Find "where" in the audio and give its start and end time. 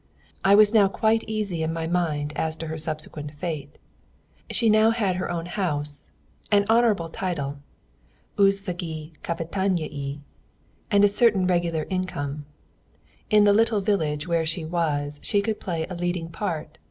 14.27-14.43